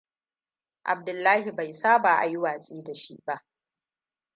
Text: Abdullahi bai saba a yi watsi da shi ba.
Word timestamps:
Abdullahi 0.93 1.51
bai 1.51 1.73
saba 1.73 2.15
a 2.17 2.25
yi 2.25 2.37
watsi 2.37 2.83
da 2.83 2.93
shi 2.93 3.17
ba. 3.25 3.45